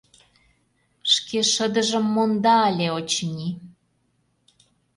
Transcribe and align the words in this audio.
Шке 1.13 1.39
шыдыжым 1.53 2.05
монда 2.13 2.55
ыле, 2.69 2.87
очыни. 2.97 3.49